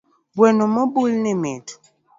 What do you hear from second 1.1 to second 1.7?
ni mit